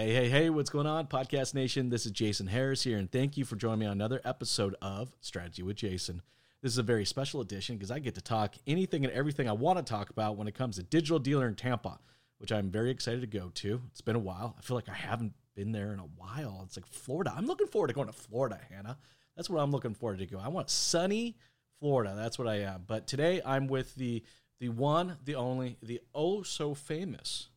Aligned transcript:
Hey, 0.00 0.14
hey, 0.14 0.28
hey, 0.30 0.48
what's 0.48 0.70
going 0.70 0.86
on, 0.86 1.08
Podcast 1.08 1.52
Nation? 1.52 1.90
This 1.90 2.06
is 2.06 2.12
Jason 2.12 2.46
Harris 2.46 2.82
here, 2.82 2.96
and 2.96 3.12
thank 3.12 3.36
you 3.36 3.44
for 3.44 3.56
joining 3.56 3.80
me 3.80 3.84
on 3.84 3.92
another 3.92 4.22
episode 4.24 4.74
of 4.80 5.14
Strategy 5.20 5.62
with 5.62 5.76
Jason. 5.76 6.22
This 6.62 6.72
is 6.72 6.78
a 6.78 6.82
very 6.82 7.04
special 7.04 7.42
edition 7.42 7.76
because 7.76 7.90
I 7.90 7.98
get 7.98 8.14
to 8.14 8.22
talk 8.22 8.54
anything 8.66 9.04
and 9.04 9.12
everything 9.12 9.46
I 9.46 9.52
want 9.52 9.76
to 9.76 9.84
talk 9.84 10.08
about 10.08 10.38
when 10.38 10.48
it 10.48 10.54
comes 10.54 10.76
to 10.76 10.82
Digital 10.82 11.18
Dealer 11.18 11.46
in 11.46 11.54
Tampa, 11.54 11.98
which 12.38 12.50
I'm 12.50 12.70
very 12.70 12.90
excited 12.90 13.20
to 13.20 13.26
go 13.26 13.50
to. 13.56 13.82
It's 13.90 14.00
been 14.00 14.16
a 14.16 14.20
while. 14.20 14.56
I 14.58 14.62
feel 14.62 14.74
like 14.74 14.88
I 14.88 14.94
haven't 14.94 15.34
been 15.54 15.70
there 15.70 15.92
in 15.92 15.98
a 15.98 16.08
while. 16.16 16.62
It's 16.64 16.78
like 16.78 16.86
Florida. 16.86 17.34
I'm 17.36 17.44
looking 17.44 17.66
forward 17.66 17.88
to 17.88 17.94
going 17.94 18.08
to 18.08 18.14
Florida, 18.14 18.58
Hannah. 18.70 18.96
That's 19.36 19.50
what 19.50 19.60
I'm 19.60 19.70
looking 19.70 19.92
forward 19.92 20.20
to 20.20 20.26
go. 20.26 20.38
I 20.38 20.48
want 20.48 20.70
sunny 20.70 21.36
Florida. 21.78 22.14
That's 22.16 22.38
what 22.38 22.48
I 22.48 22.60
am. 22.60 22.84
But 22.86 23.06
today 23.06 23.42
I'm 23.44 23.66
with 23.66 23.94
the 23.96 24.24
the 24.60 24.70
one, 24.70 25.18
the 25.22 25.34
only, 25.34 25.76
the 25.82 26.00
oh 26.14 26.42
so 26.42 26.72
famous 26.72 27.48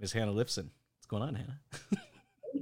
Miss 0.00 0.12
Hannah 0.12 0.32
Lifson. 0.32 0.70
What's 1.04 1.10
going 1.10 1.22
on, 1.22 1.34
Hannah? 1.34 1.60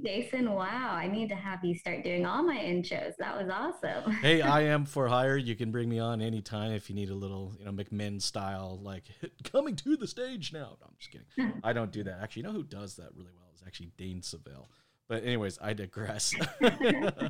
Jason, 0.03 0.51
wow, 0.51 0.91
I 0.91 1.07
need 1.07 1.29
to 1.29 1.35
have 1.35 1.63
you 1.63 1.73
start 1.75 2.03
doing 2.03 2.25
all 2.25 2.43
my 2.43 2.57
intros. 2.57 3.15
That 3.17 3.37
was 3.37 3.49
awesome. 3.49 4.11
hey, 4.21 4.41
I 4.41 4.63
am 4.63 4.83
for 4.83 5.07
hire. 5.07 5.37
You 5.37 5.55
can 5.55 5.71
bring 5.71 5.87
me 5.87 5.97
on 5.97 6.21
anytime 6.21 6.73
if 6.73 6.89
you 6.89 6.95
need 6.95 7.09
a 7.09 7.15
little, 7.15 7.53
you 7.57 7.63
know, 7.63 7.71
McMinn 7.71 8.21
style, 8.21 8.81
like 8.83 9.05
coming 9.45 9.77
to 9.77 9.95
the 9.95 10.07
stage 10.07 10.51
now. 10.51 10.75
No, 10.81 10.87
I'm 10.87 10.95
just 10.99 11.11
kidding. 11.11 11.61
I 11.63 11.71
don't 11.71 11.93
do 11.93 12.03
that. 12.03 12.19
Actually, 12.21 12.41
you 12.41 12.47
know 12.49 12.53
who 12.53 12.63
does 12.63 12.97
that 12.97 13.15
really 13.15 13.31
well 13.33 13.47
is 13.55 13.63
actually 13.65 13.93
Dane 13.95 14.21
Seville. 14.21 14.69
But 15.09 15.23
anyways, 15.23 15.59
I 15.61 15.73
digress. 15.73 16.33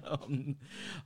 um, 0.06 0.56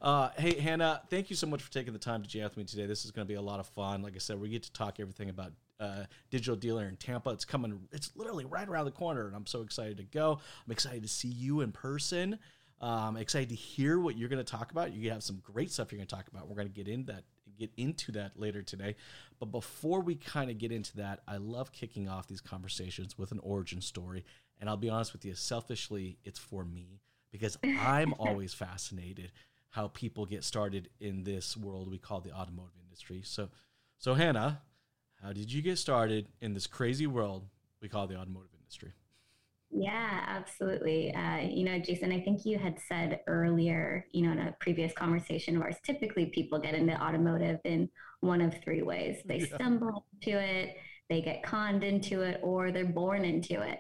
uh, 0.02 0.30
hey, 0.38 0.60
Hannah, 0.60 1.02
thank 1.10 1.30
you 1.30 1.36
so 1.36 1.48
much 1.48 1.62
for 1.62 1.72
taking 1.72 1.94
the 1.94 2.00
time 2.00 2.22
to 2.24 2.30
chat 2.30 2.44
with 2.44 2.58
me 2.58 2.64
today. 2.66 2.86
This 2.86 3.06
is 3.06 3.12
going 3.12 3.26
to 3.26 3.32
be 3.32 3.38
a 3.38 3.42
lot 3.42 3.60
of 3.60 3.68
fun. 3.68 4.02
Like 4.02 4.16
I 4.16 4.20
said, 4.20 4.40
we 4.40 4.50
get 4.50 4.64
to 4.64 4.74
talk 4.74 5.00
everything 5.00 5.30
about 5.30 5.54
uh, 5.80 6.04
digital 6.30 6.56
dealer 6.56 6.86
in 6.86 6.98
Tampa. 6.98 7.30
It's 7.30 7.46
coming. 7.46 7.80
It's 7.92 8.12
literally 8.16 8.46
right 8.46 8.68
around 8.68 8.86
the 8.86 8.92
corner, 8.92 9.28
and 9.28 9.36
I'm 9.36 9.46
so 9.46 9.62
excited 9.62 9.98
to 9.98 10.04
go. 10.04 10.40
I'm 10.66 10.72
excited 10.72 11.04
to 11.04 11.10
see 11.10 11.30
you 11.30 11.62
in 11.62 11.72
person. 11.72 12.38
Um, 12.80 13.18
excited 13.18 13.50
to 13.50 13.56
hear 13.56 14.00
what 14.00 14.18
you're 14.18 14.30
going 14.30 14.44
to 14.44 14.52
talk 14.52 14.72
about. 14.72 14.94
You 14.94 15.10
have 15.12 15.24
some 15.24 15.42
great 15.42 15.72
stuff 15.72 15.92
you're 15.92 15.98
going 15.98 16.08
to 16.08 16.16
talk 16.16 16.28
about. 16.28 16.48
We're 16.48 16.56
going 16.56 16.68
to 16.68 16.74
get 16.74 16.88
in 16.88 17.06
that 17.06 17.24
get 17.58 17.72
into 17.78 18.12
that 18.12 18.40
later 18.40 18.62
today. 18.62 18.96
But 19.40 19.48
before 19.48 20.02
we 20.02 20.16
kind 20.16 20.52
of 20.52 20.58
get 20.58 20.72
into 20.72 20.98
that, 20.98 21.22
I 21.28 21.38
love 21.38 21.72
kicking 21.72 22.08
off 22.08 22.28
these 22.28 22.42
conversations 22.42 23.18
with 23.18 23.32
an 23.32 23.40
origin 23.42 23.82
story. 23.82 24.26
And 24.60 24.70
I'll 24.70 24.78
be 24.78 24.90
honest 24.90 25.14
with 25.14 25.26
you, 25.26 25.36
selfishly, 25.36 26.18
it's 26.24 26.40
for 26.40 26.64
me 26.66 27.02
because 27.32 27.58
I'm 27.64 28.14
always 28.20 28.54
fascinated 28.54 29.32
how 29.70 29.90
people 29.90 30.26
get 30.26 30.44
started 30.44 30.90
in 31.00 31.24
this 31.24 31.56
world 31.56 31.90
we 31.90 31.98
call 31.98 32.22
the 32.22 32.32
automotive 32.32 32.74
industry. 32.84 33.22
So, 33.24 33.50
so 33.98 34.14
Hannah, 34.14 34.62
how 35.22 35.34
did 35.34 35.52
you 35.52 35.62
get 35.62 35.78
started 35.78 36.28
in 36.42 36.54
this 36.54 36.68
crazy 36.68 37.08
world 37.08 37.48
we 37.82 37.90
call 37.90 38.08
the 38.08 38.16
automotive 38.16 38.52
industry? 38.60 38.94
Yeah, 39.70 40.24
absolutely. 40.28 41.14
Uh, 41.14 41.40
you 41.40 41.66
know, 41.66 41.78
Jason, 41.80 42.12
I 42.12 42.22
think 42.22 42.46
you 42.46 42.58
had 42.58 42.80
said 42.88 43.20
earlier, 43.28 44.06
you 44.14 44.26
know, 44.26 44.32
in 44.32 44.40
a 44.40 44.56
previous 44.62 44.94
conversation 44.94 45.58
of 45.58 45.62
ours, 45.62 45.76
typically 45.84 46.28
people 46.28 46.58
get 46.58 46.74
into 46.74 47.00
automotive 47.00 47.60
in 47.66 47.90
one 48.22 48.42
of 48.42 48.54
three 48.64 48.82
ways. 48.82 49.18
They 49.26 49.40
yeah. 49.52 49.56
stumble 49.56 50.06
into 50.14 50.40
it, 50.40 50.78
they 51.10 51.22
get 51.22 51.44
conned 51.44 51.84
into 51.84 52.22
it, 52.22 52.40
or 52.44 52.72
they're 52.72 52.86
born 52.86 53.26
into 53.26 53.62
it. 53.62 53.80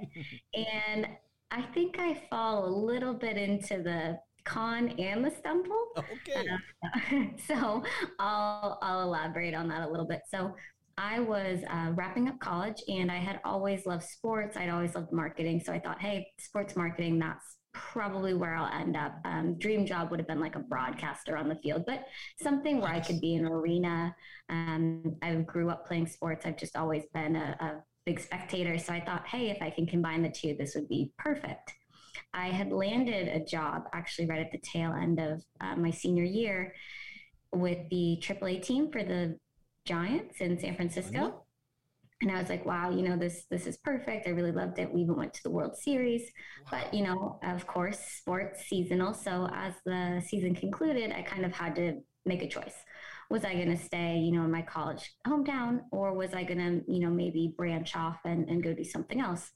and 0.54 1.08
I 1.52 1.62
think 1.74 1.98
I 2.00 2.22
fall 2.30 2.68
a 2.68 2.72
little 2.72 3.14
bit 3.14 3.38
into 3.38 3.82
the 3.82 4.20
con 4.44 4.90
and 5.00 5.24
the 5.24 5.32
stumble. 5.32 5.88
Okay. 5.98 6.48
Uh, 6.84 7.26
so 7.48 7.84
I'll 8.20 8.80
I'll 8.82 9.02
elaborate 9.02 9.54
on 9.54 9.68
that 9.70 9.88
a 9.88 9.90
little 9.90 10.08
bit. 10.08 10.22
So 10.30 10.56
I 10.98 11.20
was 11.20 11.60
uh, 11.70 11.92
wrapping 11.94 12.28
up 12.28 12.40
college 12.40 12.82
and 12.88 13.12
I 13.12 13.18
had 13.18 13.40
always 13.46 13.86
loved 13.86 14.04
sports. 14.04 14.58
I'd 14.58 14.70
always 14.70 14.96
loved 14.96 15.12
marketing. 15.12 15.62
So 15.64 15.72
I 15.72 15.80
thought, 15.80 16.02
hey, 16.02 16.28
sports 16.40 16.76
marketing, 16.76 17.20
that's 17.20 17.57
probably 17.78 18.34
where 18.34 18.56
I'll 18.56 18.74
end 18.80 18.96
up. 18.96 19.20
Um, 19.24 19.58
dream 19.58 19.86
job 19.86 20.10
would 20.10 20.20
have 20.20 20.28
been 20.28 20.40
like 20.40 20.56
a 20.56 20.60
broadcaster 20.60 21.38
on 21.38 21.48
the 21.48 21.56
field, 21.56 21.84
but 21.86 22.06
something 22.42 22.82
where 22.82 22.92
I 22.92 23.00
could 23.00 23.22
be 23.22 23.36
in 23.36 23.46
an 23.46 23.52
arena. 23.52 24.16
Um, 24.50 25.16
I 25.22 25.36
grew 25.36 25.70
up 25.70 25.86
playing 25.86 26.08
sports. 26.08 26.46
I've 26.46 26.58
just 26.58 26.76
always 26.76 27.04
been 27.14 27.36
a, 27.36 27.56
a 27.60 27.84
big 28.06 28.20
spectator. 28.20 28.78
So 28.80 28.94
I 28.94 29.02
thought, 29.02 29.28
hey, 29.28 29.50
if 29.50 29.62
I 29.62 29.70
can 29.70 29.86
combine 29.86 30.24
the 30.24 30.30
two, 30.30 30.56
this 30.58 30.74
would 30.76 30.88
be 30.88 31.12
perfect. 31.18 31.74
I 32.34 32.48
had 32.48 32.72
landed 32.72 33.28
a 33.28 33.44
job 33.46 33.84
actually 33.94 34.28
right 34.28 34.40
at 34.40 34.52
the 34.52 34.60
tail 34.60 34.94
end 34.94 35.20
of 35.20 35.44
uh, 35.62 35.76
my 35.76 35.92
senior 35.92 36.24
year 36.24 36.74
with 37.54 37.78
the 37.90 38.22
AAA 38.22 38.62
team 38.62 38.92
for 38.92 39.04
the 39.04 39.38
Giants 39.86 40.42
in 40.42 40.60
San 40.60 40.76
Francisco. 40.76 41.46
And 42.22 42.32
I 42.32 42.40
was 42.40 42.50
like, 42.50 42.66
wow, 42.66 42.90
you 42.90 43.04
know, 43.04 43.16
this 43.16 43.46
this 43.52 43.68
is 43.68 43.78
perfect. 43.78 44.28
I 44.28 44.32
really 44.32 44.52
loved 44.52 44.80
it. 44.80 44.92
We 44.92 45.02
even 45.02 45.16
went 45.16 45.34
to 45.36 45.44
the 45.44 45.52
World 45.52 45.76
Series. 45.76 46.24
Wow. 46.72 46.80
But, 46.80 46.94
you 46.94 47.04
know, 47.04 47.40
of 47.44 47.68
course, 47.68 48.00
sports 48.00 48.66
seasonal. 48.66 49.14
So 49.14 49.48
as 49.54 49.74
the 49.86 50.24
season 50.26 50.56
concluded, 50.56 51.12
I 51.12 51.22
kind 51.22 51.46
of 51.46 51.54
had 51.54 51.76
to 51.76 52.00
make 52.26 52.42
a 52.42 52.48
choice. 52.48 52.74
Was 53.30 53.46
I 53.46 53.54
going 53.54 53.70
to 53.70 53.78
stay, 53.78 54.18
you 54.18 54.32
know, 54.32 54.44
in 54.46 54.52
my 54.52 54.62
college 54.62 55.14
hometown, 55.28 55.82
or 55.92 56.14
was 56.14 56.34
I 56.34 56.44
going 56.44 56.60
to, 56.60 56.92
you 56.92 57.02
know, 57.02 57.10
maybe 57.10 57.54
branch 57.56 57.96
off 57.96 58.20
and, 58.26 58.50
and 58.50 58.64
go 58.64 58.74
do 58.74 58.84
something 58.84 59.20
else? 59.20 59.52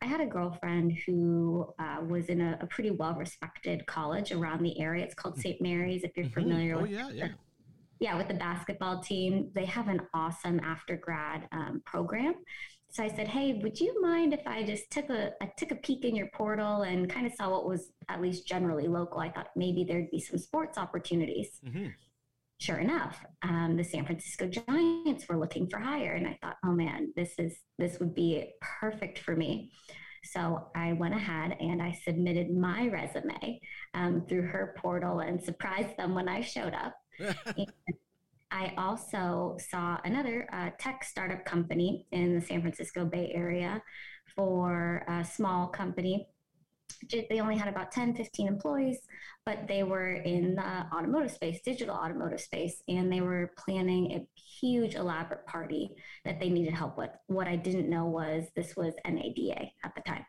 I 0.00 0.06
had 0.06 0.20
a 0.20 0.26
girlfriend 0.26 0.98
who 1.06 1.72
uh, 1.78 1.98
was 2.08 2.26
in 2.26 2.40
a, 2.40 2.58
a 2.60 2.66
pretty 2.66 2.90
well 2.90 3.14
respected 3.14 3.86
college 3.86 4.32
around 4.32 4.62
the 4.62 4.80
area. 4.80 5.04
It's 5.04 5.14
called 5.14 5.38
St. 5.38 5.60
Mary's, 5.60 6.04
if 6.04 6.16
you're 6.16 6.26
mm-hmm. 6.26 6.40
familiar 6.40 6.76
oh, 6.76 6.82
with 6.82 6.90
yeah, 6.90 7.10
yeah 7.12 7.28
yeah, 8.02 8.16
with 8.16 8.26
the 8.26 8.34
basketball 8.34 9.00
team, 9.00 9.52
they 9.54 9.64
have 9.64 9.86
an 9.86 10.00
awesome 10.12 10.58
after 10.64 10.96
grad 10.96 11.46
um, 11.52 11.80
program. 11.86 12.34
So 12.90 13.04
I 13.04 13.08
said, 13.08 13.28
"Hey, 13.28 13.60
would 13.62 13.78
you 13.78 14.02
mind 14.02 14.34
if 14.34 14.44
I 14.44 14.64
just 14.64 14.90
took 14.90 15.08
a 15.08 15.30
I 15.40 15.46
took 15.56 15.70
a 15.70 15.76
peek 15.76 16.04
in 16.04 16.16
your 16.16 16.28
portal 16.34 16.82
and 16.82 17.08
kind 17.08 17.26
of 17.26 17.32
saw 17.34 17.48
what 17.48 17.64
was 17.66 17.92
at 18.08 18.20
least 18.20 18.46
generally 18.46 18.88
local? 18.88 19.20
I 19.20 19.30
thought 19.30 19.50
maybe 19.54 19.84
there'd 19.84 20.10
be 20.10 20.18
some 20.18 20.38
sports 20.38 20.78
opportunities." 20.78 21.60
Mm-hmm. 21.64 21.90
Sure 22.58 22.78
enough, 22.78 23.24
um, 23.42 23.76
the 23.76 23.84
San 23.84 24.04
Francisco 24.04 24.48
Giants 24.48 25.28
were 25.28 25.38
looking 25.38 25.68
for 25.68 25.78
hire, 25.78 26.14
and 26.14 26.26
I 26.26 26.36
thought, 26.42 26.56
"Oh 26.66 26.72
man, 26.72 27.12
this 27.14 27.34
is 27.38 27.56
this 27.78 28.00
would 28.00 28.16
be 28.16 28.52
perfect 28.60 29.20
for 29.20 29.36
me." 29.36 29.70
So 30.24 30.68
I 30.74 30.92
went 30.92 31.14
ahead 31.14 31.56
and 31.60 31.80
I 31.80 31.92
submitted 31.92 32.50
my 32.50 32.88
resume 32.88 33.60
um, 33.94 34.24
through 34.28 34.42
her 34.42 34.74
portal 34.78 35.20
and 35.20 35.42
surprised 35.42 35.96
them 35.96 36.14
when 36.14 36.28
I 36.28 36.40
showed 36.40 36.74
up. 36.74 36.94
I 38.52 38.74
also 38.76 39.56
saw 39.70 39.98
another 40.04 40.46
uh, 40.52 40.70
tech 40.78 41.04
startup 41.04 41.44
company 41.44 42.06
in 42.12 42.34
the 42.34 42.40
San 42.40 42.60
Francisco 42.60 43.04
Bay 43.06 43.32
Area 43.34 43.82
for 44.36 45.04
a 45.08 45.24
small 45.24 45.68
company. 45.68 46.28
They 47.10 47.40
only 47.40 47.56
had 47.56 47.68
about 47.68 47.90
10, 47.90 48.14
15 48.14 48.46
employees, 48.46 48.98
but 49.46 49.66
they 49.66 49.82
were 49.82 50.12
in 50.12 50.54
the 50.54 50.86
automotive 50.94 51.32
space, 51.32 51.60
digital 51.64 51.96
automotive 51.96 52.40
space, 52.40 52.82
and 52.86 53.10
they 53.10 53.22
were 53.22 53.52
planning 53.56 54.12
a 54.12 54.40
huge, 54.60 54.94
elaborate 54.94 55.46
party 55.46 55.90
that 56.26 56.38
they 56.38 56.50
needed 56.50 56.74
help 56.74 56.98
with. 56.98 57.10
What 57.26 57.48
I 57.48 57.56
didn't 57.56 57.88
know 57.88 58.04
was 58.04 58.44
this 58.54 58.76
was 58.76 58.92
NADA 59.06 59.70
at 59.82 59.94
the 59.94 60.02
time. 60.02 60.24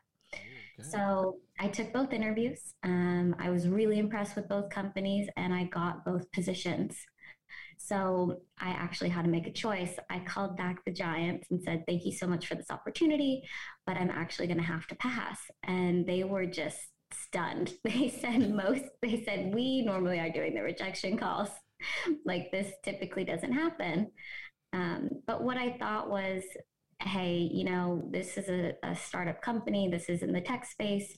So 0.81 1.37
I 1.59 1.67
took 1.67 1.93
both 1.93 2.13
interviews. 2.13 2.73
Um, 2.83 3.35
I 3.39 3.49
was 3.49 3.67
really 3.67 3.99
impressed 3.99 4.35
with 4.35 4.49
both 4.49 4.69
companies 4.69 5.29
and 5.37 5.53
I 5.53 5.65
got 5.65 6.03
both 6.03 6.31
positions. 6.31 6.97
So 7.77 8.41
I 8.59 8.69
actually 8.69 9.09
had 9.09 9.25
to 9.25 9.29
make 9.29 9.45
a 9.45 9.51
choice. 9.51 9.95
I 10.09 10.19
called 10.19 10.57
back 10.57 10.83
the 10.85 10.91
Giants 10.91 11.47
and 11.51 11.61
said, 11.61 11.83
Thank 11.87 12.05
you 12.05 12.11
so 12.11 12.25
much 12.25 12.47
for 12.47 12.55
this 12.55 12.71
opportunity, 12.71 13.43
but 13.85 13.97
I'm 13.97 14.09
actually 14.09 14.47
going 14.47 14.59
to 14.59 14.63
have 14.63 14.87
to 14.87 14.95
pass. 14.95 15.39
And 15.63 16.05
they 16.07 16.23
were 16.23 16.45
just 16.45 16.79
stunned. 17.13 17.73
They 17.83 18.09
said, 18.09 18.49
Most, 18.51 18.85
they 19.01 19.23
said, 19.25 19.53
we 19.53 19.83
normally 19.83 20.19
are 20.19 20.31
doing 20.31 20.55
the 20.55 20.63
rejection 20.63 21.17
calls. 21.17 21.49
like 22.25 22.51
this 22.51 22.71
typically 22.83 23.25
doesn't 23.25 23.51
happen. 23.51 24.11
Um, 24.71 25.09
but 25.27 25.43
what 25.43 25.57
I 25.57 25.77
thought 25.77 26.09
was, 26.09 26.43
hey, 27.01 27.49
you 27.51 27.63
know, 27.63 28.07
this 28.11 28.37
is 28.37 28.49
a, 28.49 28.73
a 28.83 28.95
startup 28.95 29.41
company, 29.41 29.89
this 29.89 30.09
is 30.09 30.23
in 30.23 30.31
the 30.31 30.41
tech 30.41 30.65
space. 30.65 31.15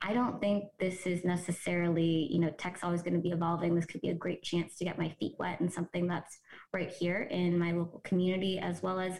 I 0.00 0.12
don't 0.12 0.40
think 0.40 0.64
this 0.78 1.06
is 1.06 1.24
necessarily, 1.24 2.28
you 2.30 2.38
know, 2.38 2.50
tech's 2.56 2.84
always 2.84 3.02
going 3.02 3.14
to 3.14 3.20
be 3.20 3.30
evolving. 3.30 3.74
This 3.74 3.86
could 3.86 4.00
be 4.00 4.10
a 4.10 4.14
great 4.14 4.44
chance 4.44 4.76
to 4.76 4.84
get 4.84 4.98
my 4.98 5.08
feet 5.18 5.34
wet 5.38 5.58
and 5.58 5.72
something 5.72 6.06
that's 6.06 6.38
right 6.72 6.90
here 6.90 7.22
in 7.22 7.58
my 7.58 7.72
local 7.72 8.00
community, 8.04 8.60
as 8.60 8.80
well 8.80 9.00
as 9.00 9.18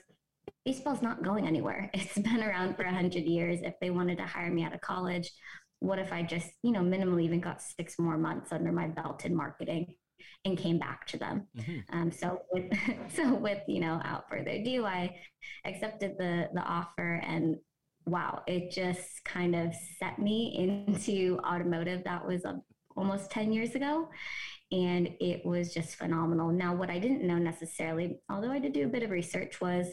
baseball's 0.64 1.02
not 1.02 1.24
going 1.24 1.46
anywhere. 1.46 1.90
It's 1.94 2.18
been 2.18 2.42
around 2.42 2.76
for 2.76 2.84
100 2.84 3.24
years. 3.24 3.60
If 3.62 3.74
they 3.80 3.90
wanted 3.90 4.18
to 4.18 4.26
hire 4.26 4.52
me 4.52 4.62
out 4.62 4.74
of 4.74 4.80
college, 4.80 5.32
what 5.80 5.98
if 5.98 6.12
I 6.12 6.22
just, 6.22 6.48
you 6.62 6.70
know, 6.70 6.80
minimally 6.80 7.24
even 7.24 7.40
got 7.40 7.60
six 7.60 7.98
more 7.98 8.18
months 8.18 8.52
under 8.52 8.70
my 8.70 8.86
belt 8.86 9.24
in 9.24 9.34
marketing? 9.34 9.94
And 10.44 10.58
came 10.58 10.78
back 10.78 11.06
to 11.08 11.18
them. 11.18 11.46
Mm-hmm. 11.56 11.96
Um, 11.96 12.12
so 12.12 12.42
with 12.52 12.72
so 13.14 13.34
with 13.34 13.62
you 13.68 13.80
know, 13.80 14.00
out 14.04 14.28
further 14.28 14.50
ado, 14.50 14.84
I 14.84 15.16
accepted 15.64 16.16
the 16.18 16.48
the 16.54 16.62
offer, 16.62 17.20
and 17.24 17.56
wow, 18.06 18.42
it 18.46 18.70
just 18.70 19.24
kind 19.24 19.54
of 19.54 19.74
set 19.98 20.18
me 20.18 20.84
into 20.86 21.38
automotive. 21.44 22.04
That 22.04 22.26
was 22.26 22.44
a, 22.44 22.50
um, 22.50 22.62
almost 22.96 23.30
ten 23.30 23.52
years 23.52 23.74
ago, 23.74 24.08
and 24.72 25.08
it 25.20 25.44
was 25.44 25.72
just 25.72 25.96
phenomenal. 25.96 26.50
Now, 26.50 26.74
what 26.74 26.90
I 26.90 26.98
didn't 26.98 27.26
know 27.26 27.38
necessarily, 27.38 28.20
although 28.30 28.50
I 28.50 28.58
did 28.58 28.72
do 28.72 28.84
a 28.84 28.88
bit 28.88 29.02
of 29.02 29.10
research, 29.10 29.60
was 29.60 29.86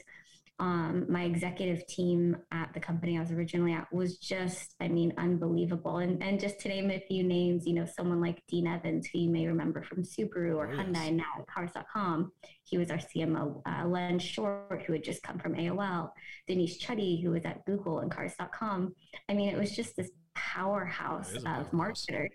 um, 0.58 1.06
my 1.10 1.24
executive 1.24 1.86
team 1.88 2.38
at 2.52 2.74
the 2.74 2.80
company 2.80 3.18
I 3.18 3.22
was 3.22 3.32
originally 3.32 3.74
at 3.74 3.92
was 3.92 4.18
just, 4.18 4.76
I 4.80 4.88
mean, 4.88 5.14
unbelievable. 5.18 5.98
And, 5.98 6.24
and 6.24 6.40
just 6.40 6.60
to 6.62 6.70
name 6.70 6.90
a 6.92 7.04
few 7.08 7.24
names, 7.24 7.68
you 7.68 7.74
know, 7.74 7.86
someone 7.86 8.22
like 8.22 8.42
Dean 8.48 8.66
Evans, 8.66 9.08
who 9.08 9.20
you 9.20 9.30
may 9.30 9.48
remember 9.48 9.84
from 9.84 10.04
Subaru 10.04 10.56
or 10.56 10.72
oh, 10.72 10.76
Hyundai, 10.78 11.14
now 11.14 11.26
at 11.40 11.48
Cars.com. 11.48 12.32
He 12.64 12.78
was 12.78 12.90
our 12.90 12.98
CMO. 12.98 13.62
Uh, 13.66 13.86
Len 13.86 14.18
Short, 14.18 14.84
who 14.88 14.94
had 14.94 15.04
just 15.04 15.24
come 15.24 15.40
from 15.40 15.56
AOL. 15.56 16.12
Denise 16.48 16.82
Chuddy, 16.82 17.22
who 17.22 17.32
was 17.32 17.44
at 17.44 17.66
Google 17.66 18.00
and 18.00 18.10
Cars.com. 18.10 18.96
I 19.28 19.34
mean, 19.34 19.50
it 19.50 19.58
was 19.58 19.76
just 19.76 19.98
this 19.98 20.12
powerhouse 20.36 21.34
of 21.46 21.72
marketers. 21.74 22.32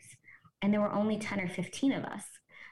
And 0.60 0.74
there 0.74 0.80
were 0.82 0.92
only 0.92 1.16
10 1.16 1.40
or 1.40 1.48
15 1.48 1.92
of 1.92 2.04
us. 2.04 2.24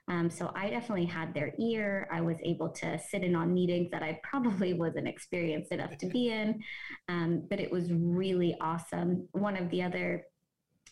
Um, 0.08 0.30
so 0.30 0.50
I 0.54 0.70
definitely 0.70 1.06
had 1.06 1.34
their 1.34 1.52
ear. 1.58 2.08
I 2.10 2.20
was 2.20 2.36
able 2.42 2.70
to 2.70 2.98
sit 2.98 3.22
in 3.22 3.36
on 3.36 3.52
meetings 3.52 3.90
that 3.92 4.02
I 4.02 4.20
probably 4.28 4.72
wasn't 4.72 5.08
experienced 5.08 5.72
enough 5.72 5.96
to 5.98 6.06
be 6.06 6.30
in, 6.30 6.60
um, 7.08 7.46
but 7.48 7.60
it 7.60 7.70
was 7.70 7.92
really 7.92 8.56
awesome. 8.60 9.28
One 9.32 9.56
of 9.56 9.70
the 9.70 9.82
other 9.82 10.24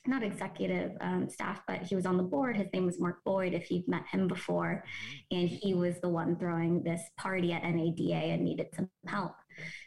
not 0.09 0.23
executive 0.23 0.93
um, 1.01 1.29
staff, 1.29 1.61
but 1.67 1.83
he 1.83 1.95
was 1.95 2.07
on 2.07 2.17
the 2.17 2.23
board. 2.23 2.57
His 2.57 2.69
name 2.73 2.87
was 2.87 3.01
Mark 3.01 3.25
Boyd, 3.25 3.55
if 3.55 3.71
you've 3.71 3.89
met 3.89 4.07
him 4.07 4.29
before. 4.29 4.85
Mm-hmm. 4.85 5.39
And 5.39 5.49
he 5.49 5.75
was 5.75 6.01
the 6.01 6.09
one 6.09 6.37
throwing 6.37 6.83
this 6.83 7.01
party 7.17 7.53
at 7.53 7.65
NADA 7.65 8.15
and 8.15 8.45
needed 8.45 8.69
some 8.75 8.89
help. 9.07 9.33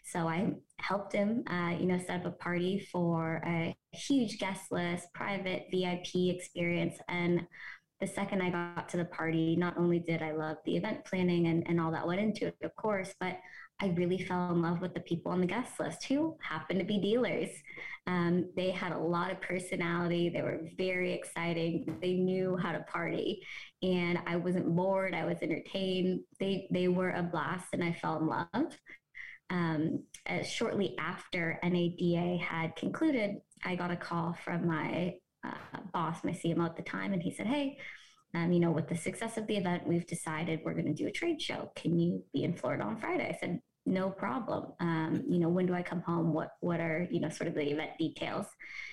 So 0.04 0.28
I 0.28 0.52
helped 0.80 1.14
him, 1.14 1.44
uh, 1.48 1.76
you 1.80 1.86
know, 1.86 2.00
set 2.00 2.22
up 2.22 2.26
a 2.26 2.32
party 2.32 2.88
for 2.92 3.42
a 3.46 3.76
huge 3.92 4.40
guest 4.40 4.72
list, 4.72 5.08
private 5.14 5.68
VIP 5.72 6.36
experience. 6.36 6.98
And 7.08 7.42
the 8.00 8.08
second 8.08 8.42
I 8.42 8.50
got 8.50 8.88
to 8.90 8.98
the 8.98 9.06
party, 9.06 9.56
not 9.56 9.78
only 9.78 10.00
did 10.00 10.22
I 10.22 10.32
love 10.32 10.58
the 10.66 10.78
event 10.78 11.04
planning 11.06 11.48
and, 11.48 11.64
and 11.68 11.82
all 11.82 11.92
that 11.92 12.08
went 12.08 12.22
into 12.22 12.48
it, 12.48 12.56
of 12.64 12.76
course, 12.76 13.14
but 13.20 13.38
I 13.82 13.88
really 13.88 14.18
fell 14.18 14.52
in 14.52 14.62
love 14.62 14.82
with 14.82 14.94
the 14.94 15.00
people 15.02 15.32
on 15.32 15.42
the 15.42 15.48
guest 15.48 15.80
list 15.80 16.04
who 16.06 16.36
happened 16.42 16.80
to 16.80 16.86
be 16.86 17.00
dealers. 17.00 17.50
Um, 18.08 18.50
they 18.56 18.72
had 18.72 18.92
a 18.92 18.98
lot 18.98 19.32
of 19.32 19.42
personality. 19.42 20.30
They 20.30 20.42
were 20.42 20.62
very 20.78 21.14
exciting. 21.14 21.98
They 22.02 22.16
knew 22.16 22.58
how 22.58 22.74
to 22.74 22.80
party, 22.82 23.42
and 23.82 24.20
I 24.26 24.36
wasn't 24.36 24.76
bored. 24.76 25.14
I 25.14 25.26
was 25.26 25.38
entertained. 25.42 26.22
They 26.40 26.68
they 26.72 26.90
were 26.90 27.12
a 27.12 27.24
blast, 27.24 27.68
and 27.74 27.84
I 27.84 27.94
fell 27.94 28.20
in 28.20 28.28
love. 28.28 28.78
Um, 29.50 30.04
shortly 30.44 30.96
after 31.00 31.60
NADA 31.64 32.38
had 32.44 32.76
concluded, 32.76 33.38
I 33.64 33.76
got 33.76 33.92
a 33.92 33.96
call 33.96 34.38
from 34.44 34.68
my 34.68 35.16
uh, 35.44 35.80
boss, 35.94 36.24
my 36.24 36.32
CMO 36.32 36.66
at 36.66 36.76
the 36.76 36.84
time, 36.84 37.14
and 37.14 37.22
he 37.22 37.32
said, 37.32 37.48
"Hey, 37.48 37.78
um, 38.34 38.52
you 38.52 38.60
know, 38.60 38.72
with 38.72 38.88
the 38.88 38.96
success 38.96 39.38
of 39.38 39.48
the 39.48 39.58
event, 39.58 39.88
we've 39.88 40.06
decided 40.06 40.62
we're 40.64 40.74
going 40.74 40.86
to 40.86 40.94
do 40.94 41.08
a 41.08 41.12
trade 41.12 41.42
show. 41.42 41.72
Can 41.76 41.98
you 41.98 42.24
be 42.34 42.44
in 42.44 42.54
Florida 42.54 42.84
on 42.84 42.98
Friday?" 42.98 43.28
I 43.28 43.38
said, 43.40 43.62
"No 43.86 44.10
problem. 44.10 44.74
Um, 44.80 45.24
you 45.28 45.40
know, 45.40 45.50
when 45.50 45.66
do 45.66 45.74
I 45.74 45.82
come 45.82 46.02
home? 46.02 46.34
What 46.34 46.52
what 46.60 46.80
are 46.80 47.08
you 47.10 47.20
know 47.20 47.30
sort 47.30 47.48
of 47.48 47.56
the 47.56 47.72
event 47.72 47.92
details?" 47.98 48.48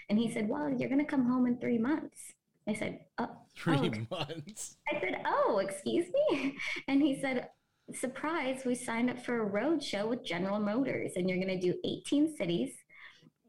And 0.08 0.18
he 0.18 0.30
said, 0.30 0.48
"Well, 0.48 0.70
you're 0.70 0.88
going 0.88 1.04
to 1.04 1.10
come 1.10 1.26
home 1.26 1.46
in 1.46 1.58
three 1.58 1.78
months." 1.78 2.32
I 2.68 2.74
said, 2.74 3.00
"Oh, 3.18 3.30
three 3.56 3.92
oh. 4.10 4.16
months." 4.16 4.76
I 4.92 5.00
said, 5.00 5.22
"Oh, 5.26 5.58
excuse 5.58 6.06
me," 6.30 6.56
and 6.88 7.02
he 7.02 7.20
said. 7.20 7.48
Surprise, 7.94 8.62
we 8.66 8.74
signed 8.74 9.08
up 9.08 9.24
for 9.24 9.38
a 9.38 9.44
road 9.44 9.80
show 9.80 10.08
with 10.08 10.24
General 10.24 10.58
Motors, 10.58 11.12
and 11.14 11.28
you're 11.28 11.38
going 11.38 11.56
to 11.56 11.72
do 11.72 11.78
18 11.84 12.36
cities 12.36 12.72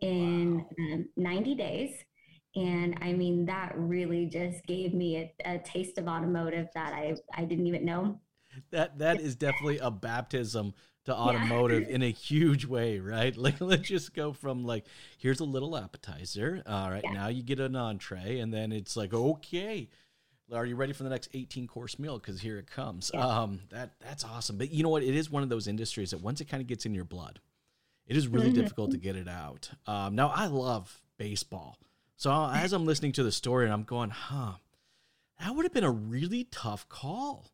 in 0.01 0.57
wow. 0.57 0.93
um, 0.93 1.09
90 1.17 1.55
days 1.55 2.05
and 2.57 2.97
I 3.01 3.13
mean, 3.13 3.45
that 3.45 3.73
really 3.75 4.25
just 4.25 4.65
gave 4.65 4.93
me 4.93 5.31
a, 5.45 5.53
a 5.55 5.59
taste 5.59 5.99
of 5.99 6.07
automotive 6.07 6.67
that 6.73 6.91
I, 6.91 7.15
I 7.35 7.45
didn't 7.45 7.67
even 7.67 7.85
know. 7.85 8.19
That 8.71 8.97
that 8.97 9.21
is 9.21 9.35
definitely 9.45 9.77
a 9.77 9.91
baptism 9.91 10.73
to 11.05 11.15
automotive 11.15 11.83
yeah. 11.83 11.89
in 11.95 12.01
a 12.01 12.09
huge 12.11 12.65
way, 12.65 12.99
right? 12.99 13.37
Like 13.47 13.61
let's 13.61 13.87
just 13.87 14.15
go 14.15 14.33
from 14.33 14.65
like 14.65 14.85
here's 15.19 15.39
a 15.39 15.45
little 15.45 15.77
appetizer. 15.77 16.63
All 16.65 16.89
right, 16.89 17.03
yeah. 17.03 17.13
now 17.13 17.27
you 17.27 17.43
get 17.43 17.59
an 17.59 17.75
entree, 17.75 18.39
and 18.39 18.51
then 18.51 18.71
it's 18.71 18.97
like 18.97 19.13
okay, 19.13 19.87
are 20.51 20.65
you 20.65 20.75
ready 20.75 20.93
for 20.93 21.03
the 21.03 21.09
next 21.09 21.29
18 21.35 21.67
course 21.67 21.99
meal? 21.99 22.17
Because 22.17 22.41
here 22.41 22.57
it 22.57 22.65
comes. 22.65 23.11
Yeah. 23.13 23.23
Um, 23.23 23.61
that 23.69 23.91
that's 23.99 24.23
awesome. 24.23 24.57
But 24.57 24.71
you 24.71 24.81
know 24.81 24.89
what? 24.89 25.03
It 25.03 25.15
is 25.15 25.29
one 25.29 25.43
of 25.43 25.49
those 25.49 25.67
industries 25.67 26.09
that 26.09 26.21
once 26.21 26.41
it 26.41 26.45
kind 26.45 26.61
of 26.61 26.67
gets 26.67 26.87
in 26.87 26.95
your 26.95 27.05
blood, 27.05 27.39
it 28.07 28.17
is 28.17 28.27
really 28.27 28.47
mm-hmm. 28.47 28.61
difficult 28.61 28.91
to 28.91 28.97
get 28.97 29.15
it 29.15 29.27
out. 29.27 29.69
Um, 29.85 30.15
now 30.15 30.29
I 30.33 30.47
love 30.47 31.03
baseball. 31.19 31.77
So 32.17 32.49
as 32.51 32.73
I'm 32.73 32.85
listening 32.85 33.11
to 33.13 33.23
the 33.23 33.31
story 33.31 33.65
and 33.65 33.73
I'm 33.73 33.83
going, 33.83 34.09
huh, 34.09 34.53
that 35.39 35.55
would 35.55 35.65
have 35.65 35.73
been 35.73 35.83
a 35.83 35.91
really 35.91 36.45
tough 36.45 36.89
call. 36.89 37.45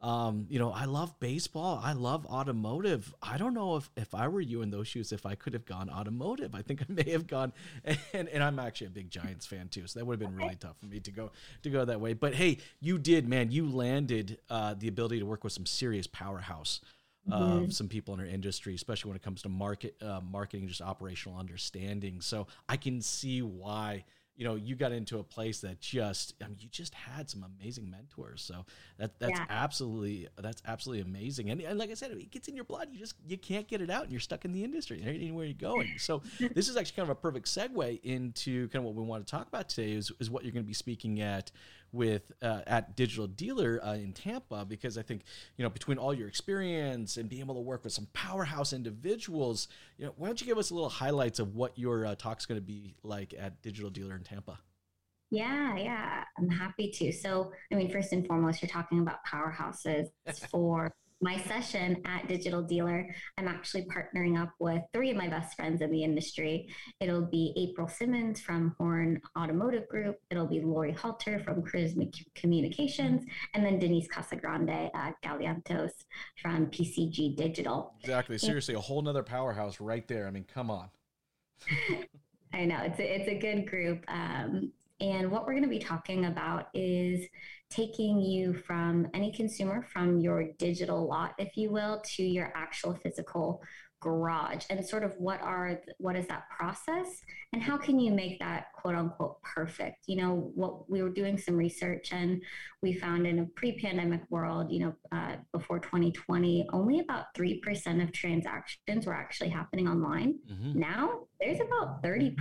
Um, 0.00 0.46
you 0.50 0.58
know, 0.58 0.70
I 0.70 0.84
love 0.84 1.18
baseball. 1.18 1.80
I 1.82 1.94
love 1.94 2.24
automotive. 2.26 3.12
I 3.22 3.38
don't 3.38 3.54
know 3.54 3.76
if, 3.76 3.90
if 3.96 4.14
I 4.14 4.28
were 4.28 4.40
you 4.40 4.60
in 4.62 4.70
those 4.70 4.86
shoes, 4.86 5.12
if 5.12 5.26
I 5.26 5.34
could 5.34 5.54
have 5.54 5.64
gone 5.64 5.90
automotive. 5.90 6.54
I 6.54 6.62
think 6.62 6.82
I 6.82 6.92
may 6.92 7.10
have 7.10 7.26
gone, 7.26 7.52
and, 8.12 8.28
and 8.28 8.44
I'm 8.44 8.58
actually 8.58 8.88
a 8.88 8.90
big 8.90 9.10
Giants 9.10 9.46
fan 9.46 9.68
too, 9.68 9.86
so 9.86 9.98
that 9.98 10.04
would 10.04 10.20
have 10.20 10.28
been 10.28 10.36
really 10.36 10.56
tough 10.56 10.76
for 10.78 10.86
me 10.86 11.00
to 11.00 11.10
go 11.10 11.32
to 11.62 11.70
go 11.70 11.86
that 11.86 12.00
way. 12.00 12.12
But 12.12 12.34
hey, 12.34 12.58
you 12.80 12.98
did, 12.98 13.26
man. 13.26 13.50
You 13.50 13.66
landed 13.66 14.38
uh, 14.50 14.74
the 14.74 14.88
ability 14.88 15.20
to 15.20 15.26
work 15.26 15.42
with 15.42 15.54
some 15.54 15.66
serious 15.66 16.06
powerhouse 16.06 16.80
of 17.30 17.60
mm-hmm. 17.62 17.70
some 17.70 17.88
people 17.88 18.14
in 18.14 18.20
our 18.20 18.26
industry, 18.26 18.74
especially 18.74 19.08
when 19.08 19.16
it 19.16 19.22
comes 19.22 19.42
to 19.42 19.48
market 19.48 19.96
uh, 20.02 20.20
marketing, 20.30 20.68
just 20.68 20.82
operational 20.82 21.38
understanding. 21.38 22.20
So 22.20 22.46
I 22.68 22.76
can 22.76 23.00
see 23.00 23.42
why 23.42 24.04
you 24.36 24.44
know 24.44 24.56
you 24.56 24.74
got 24.74 24.90
into 24.90 25.18
a 25.20 25.22
place 25.22 25.60
that 25.60 25.80
just 25.80 26.34
I 26.42 26.48
mean 26.48 26.56
you 26.60 26.68
just 26.68 26.94
had 26.94 27.30
some 27.30 27.44
amazing 27.44 27.90
mentors. 27.90 28.42
So 28.42 28.66
that 28.98 29.18
that's 29.18 29.38
yeah. 29.38 29.46
absolutely 29.48 30.28
that's 30.38 30.62
absolutely 30.66 31.02
amazing. 31.02 31.50
And, 31.50 31.60
and 31.60 31.78
like 31.78 31.90
I 31.90 31.94
said, 31.94 32.10
it 32.10 32.30
gets 32.30 32.48
in 32.48 32.54
your 32.54 32.64
blood. 32.64 32.88
You 32.92 32.98
just 32.98 33.14
you 33.26 33.38
can't 33.38 33.68
get 33.68 33.80
it 33.80 33.90
out, 33.90 34.02
and 34.02 34.12
you're 34.12 34.20
stuck 34.20 34.44
in 34.44 34.52
the 34.52 34.64
industry 34.64 35.02
anywhere 35.04 35.46
you're 35.46 35.54
going. 35.54 35.94
So 35.98 36.22
this 36.54 36.68
is 36.68 36.76
actually 36.76 36.96
kind 36.96 37.10
of 37.10 37.16
a 37.16 37.20
perfect 37.20 37.46
segue 37.46 38.00
into 38.02 38.68
kind 38.68 38.82
of 38.82 38.84
what 38.84 38.94
we 38.94 39.02
want 39.02 39.26
to 39.26 39.30
talk 39.30 39.48
about 39.48 39.68
today 39.68 39.92
is 39.92 40.12
is 40.20 40.30
what 40.30 40.44
you're 40.44 40.52
going 40.52 40.64
to 40.64 40.68
be 40.68 40.74
speaking 40.74 41.20
at 41.20 41.50
with 41.94 42.32
uh, 42.42 42.60
at 42.66 42.96
Digital 42.96 43.26
Dealer 43.26 43.80
uh, 43.82 43.94
in 43.94 44.12
Tampa 44.12 44.64
because 44.64 44.98
I 44.98 45.02
think 45.02 45.22
you 45.56 45.62
know 45.62 45.70
between 45.70 45.96
all 45.96 46.12
your 46.12 46.28
experience 46.28 47.16
and 47.16 47.28
being 47.28 47.40
able 47.40 47.54
to 47.54 47.60
work 47.60 47.84
with 47.84 47.92
some 47.92 48.08
powerhouse 48.12 48.72
individuals, 48.72 49.68
you 49.96 50.06
know, 50.06 50.12
why 50.16 50.26
don't 50.26 50.40
you 50.40 50.46
give 50.46 50.58
us 50.58 50.70
a 50.70 50.74
little 50.74 50.88
highlights 50.88 51.38
of 51.38 51.54
what 51.54 51.78
your 51.78 52.06
uh, 52.06 52.14
talk's 52.16 52.46
going 52.46 52.60
to 52.60 52.66
be 52.66 52.96
like 53.02 53.34
at 53.38 53.62
Digital 53.62 53.90
Dealer 53.90 54.16
in 54.16 54.24
Tampa? 54.24 54.58
Yeah, 55.30 55.76
yeah, 55.76 56.24
I'm 56.38 56.48
happy 56.48 56.90
to. 56.90 57.12
So, 57.12 57.50
I 57.72 57.74
mean, 57.74 57.90
first 57.90 58.12
and 58.12 58.26
foremost, 58.26 58.62
you're 58.62 58.68
talking 58.68 59.00
about 59.00 59.24
powerhouses 59.26 60.06
for 60.50 60.94
my 61.20 61.38
session 61.42 62.02
at 62.04 62.28
Digital 62.28 62.62
Dealer, 62.62 63.08
I'm 63.38 63.48
actually 63.48 63.86
partnering 63.86 64.40
up 64.40 64.50
with 64.58 64.82
three 64.92 65.10
of 65.10 65.16
my 65.16 65.28
best 65.28 65.56
friends 65.56 65.80
in 65.80 65.90
the 65.90 66.02
industry. 66.02 66.68
It'll 67.00 67.26
be 67.26 67.54
April 67.56 67.88
Simmons 67.88 68.40
from 68.40 68.74
Horne 68.78 69.20
Automotive 69.38 69.88
Group, 69.88 70.18
it'll 70.30 70.46
be 70.46 70.60
Lori 70.60 70.92
Halter 70.92 71.38
from 71.40 71.62
Cruise 71.62 71.94
Communications, 72.34 73.24
and 73.54 73.64
then 73.64 73.78
Denise 73.78 74.08
Casagrande 74.08 74.90
at 74.94 75.14
Galiantos 75.22 75.92
from 76.42 76.66
PCG 76.66 77.36
Digital. 77.36 77.94
Exactly. 78.00 78.38
Seriously, 78.38 78.74
a 78.74 78.80
whole 78.80 79.02
nother 79.02 79.22
powerhouse 79.22 79.80
right 79.80 80.06
there. 80.08 80.26
I 80.26 80.30
mean, 80.30 80.44
come 80.44 80.70
on. 80.70 80.90
I 82.52 82.66
know 82.66 82.78
it's 82.82 82.98
a, 83.00 83.20
it's 83.20 83.28
a 83.28 83.38
good 83.38 83.68
group. 83.68 84.04
Um, 84.08 84.72
and 85.04 85.30
what 85.30 85.44
we're 85.44 85.52
going 85.52 85.64
to 85.64 85.68
be 85.68 85.78
talking 85.78 86.24
about 86.24 86.68
is 86.72 87.26
taking 87.68 88.20
you 88.20 88.54
from 88.54 89.06
any 89.12 89.30
consumer 89.30 89.82
from 89.92 90.18
your 90.18 90.52
digital 90.58 91.06
lot, 91.06 91.34
if 91.38 91.58
you 91.58 91.70
will, 91.70 92.00
to 92.16 92.22
your 92.22 92.50
actual 92.56 92.94
physical 92.94 93.62
garage 94.00 94.64
and 94.68 94.84
sort 94.84 95.02
of 95.02 95.14
what 95.16 95.40
are 95.40 95.80
what 95.96 96.14
is 96.14 96.26
that 96.26 96.44
process 96.50 97.22
and 97.54 97.62
how 97.62 97.78
can 97.78 97.98
you 97.98 98.12
make 98.12 98.38
that 98.38 98.66
quote 98.74 98.94
unquote 98.94 99.42
perfect? 99.42 100.04
You 100.06 100.16
know 100.16 100.52
what 100.54 100.90
we 100.90 101.02
were 101.02 101.10
doing 101.10 101.36
some 101.36 101.56
research 101.56 102.12
and 102.12 102.42
we 102.82 102.94
found 102.94 103.26
in 103.26 103.38
a 103.40 103.46
pre-pandemic 103.46 104.22
world 104.30 104.70
you 104.70 104.80
know 104.80 104.94
uh, 105.12 105.36
before 105.52 105.80
2020 105.80 106.66
only 106.72 107.00
about 107.00 107.34
3% 107.34 108.02
of 108.02 108.12
transactions 108.12 109.06
were 109.06 109.14
actually 109.14 109.50
happening 109.50 109.88
online. 109.88 110.38
Mm-hmm. 110.50 110.78
now 110.78 111.20
there's 111.40 111.60
about 111.60 112.02
30% 112.02 112.36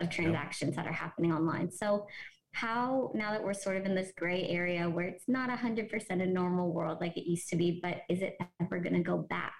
of 0.00 0.10
transactions 0.10 0.76
that 0.76 0.86
are 0.86 0.92
happening 0.92 1.32
online. 1.32 1.70
So 1.70 2.06
how 2.52 3.10
now 3.14 3.32
that 3.32 3.44
we're 3.44 3.52
sort 3.52 3.76
of 3.76 3.84
in 3.84 3.94
this 3.94 4.12
gray 4.16 4.48
area 4.48 4.88
where 4.88 5.06
it's 5.06 5.28
not 5.28 5.50
100% 5.50 6.10
a 6.10 6.26
normal 6.26 6.72
world 6.72 6.98
like 7.02 7.14
it 7.14 7.28
used 7.28 7.50
to 7.50 7.56
be 7.56 7.80
but 7.82 7.98
is 8.08 8.22
it 8.22 8.38
ever 8.62 8.78
going 8.78 8.94
to 8.94 9.02
go 9.02 9.18
back? 9.18 9.54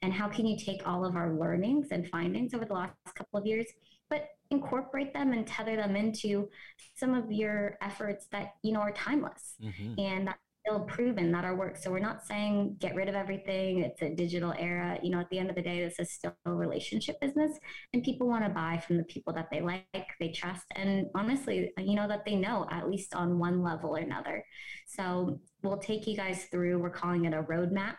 And 0.00 0.12
how 0.12 0.28
can 0.28 0.46
you 0.46 0.56
take 0.56 0.86
all 0.86 1.04
of 1.04 1.14
our 1.14 1.38
learnings 1.38 1.88
and 1.90 2.08
findings 2.08 2.54
over 2.54 2.64
the 2.64 2.72
last 2.72 2.94
couple 3.14 3.38
of 3.38 3.46
years 3.46 3.66
but 4.08 4.28
incorporate 4.50 5.12
them 5.12 5.32
and 5.32 5.46
tether 5.46 5.76
them 5.76 5.94
into 5.94 6.48
some 6.96 7.12
of 7.12 7.30
your 7.30 7.76
efforts 7.82 8.26
that 8.32 8.54
you 8.62 8.72
know 8.72 8.80
are 8.80 8.92
timeless? 8.92 9.54
Mm-hmm. 9.62 10.00
and 10.00 10.34
still 10.68 10.80
proven 10.80 11.32
that 11.32 11.44
our 11.44 11.56
work. 11.56 11.76
So 11.76 11.90
we're 11.90 11.98
not 11.98 12.26
saying 12.26 12.76
get 12.78 12.94
rid 12.94 13.08
of 13.08 13.14
everything. 13.14 13.80
It's 13.80 14.02
a 14.02 14.10
digital 14.14 14.52
era. 14.58 14.98
You 15.02 15.10
know, 15.10 15.20
at 15.20 15.30
the 15.30 15.38
end 15.38 15.48
of 15.48 15.56
the 15.56 15.62
day, 15.62 15.82
this 15.82 15.98
is 15.98 16.12
still 16.12 16.36
a 16.44 16.52
relationship 16.52 17.18
business, 17.20 17.52
and 17.92 18.02
people 18.02 18.28
want 18.28 18.44
to 18.44 18.50
buy 18.50 18.82
from 18.86 18.98
the 18.98 19.04
people 19.04 19.32
that 19.34 19.48
they 19.50 19.60
like, 19.60 19.86
they 20.20 20.30
trust, 20.30 20.66
and 20.76 21.06
honestly, 21.14 21.72
you 21.78 21.94
know, 21.94 22.06
that 22.08 22.24
they 22.26 22.36
know 22.36 22.66
at 22.70 22.88
least 22.88 23.14
on 23.14 23.38
one 23.38 23.62
level 23.62 23.96
or 23.96 24.00
another. 24.00 24.44
So 24.86 25.40
we'll 25.62 25.78
take 25.78 26.06
you 26.06 26.16
guys 26.16 26.44
through. 26.50 26.80
We're 26.80 26.90
calling 26.90 27.24
it 27.24 27.32
a 27.32 27.42
roadmap, 27.42 27.96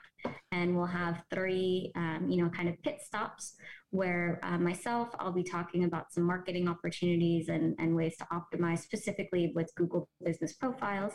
and 0.52 0.76
we'll 0.76 0.86
have 0.86 1.24
three, 1.34 1.92
um, 1.96 2.28
you 2.30 2.44
know, 2.44 2.50
kind 2.50 2.70
of 2.70 2.82
pit 2.84 3.00
stops 3.04 3.56
where 3.92 4.40
uh, 4.44 4.58
myself, 4.58 5.10
I'll 5.18 5.32
be 5.32 5.44
talking 5.44 5.84
about 5.86 6.14
some 6.14 6.24
marketing 6.24 6.68
opportunities 6.68 7.50
and, 7.50 7.76
and 7.80 7.96
ways 7.96 8.16
to 8.18 8.28
optimize 8.32 8.80
specifically 8.80 9.52
with 9.56 9.74
Google 9.76 10.08
Business 10.24 10.54
Profiles. 10.54 11.14